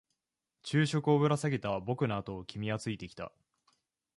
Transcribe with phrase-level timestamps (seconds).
[0.63, 3.31] 昼食をぶら下げた僕のあとを君はついてきた。